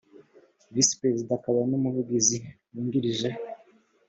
visi 0.73 0.93
perezida 1.01 1.31
akaba 1.37 1.59
n 1.69 1.71
umuvugizi 1.77 2.37
wungirije 2.73 3.29